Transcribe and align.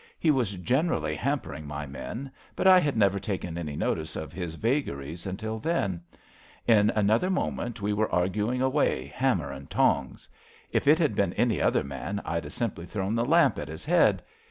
He 0.17 0.31
was 0.31 0.53
generally 0.53 1.13
hampering 1.13 1.67
my 1.67 1.85
men, 1.85 2.31
but 2.55 2.65
I 2.65 2.79
had 2.79 2.97
never 2.97 3.19
taken 3.19 3.55
any 3.55 3.75
notice 3.75 4.15
of 4.15 4.33
his 4.33 4.55
vagaries 4.55 5.27
till 5.37 5.59
then. 5.59 6.01
In 6.65 6.89
another 6.95 7.29
minute 7.29 7.83
we 7.83 7.93
were 7.93 8.11
arguing 8.11 8.63
away, 8.63 9.05
hammer 9.05 9.51
and 9.51 9.69
tongs. 9.69 10.27
If 10.71 10.87
it 10.87 10.97
had 10.97 11.13
been 11.13 11.33
any 11.33 11.61
other 11.61 11.83
man 11.83 12.19
I'd 12.25 12.47
'a' 12.47 12.49
simply 12.49 12.87
thrown 12.87 13.13
the 13.13 13.23
lamp 13.25 13.59
at 13.59 13.67
his 13.67 13.85
head. 13.85 14.23